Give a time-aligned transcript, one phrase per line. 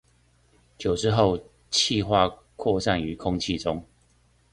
[0.79, 1.39] 久置後
[1.69, 3.85] 汽化擴散於空氣中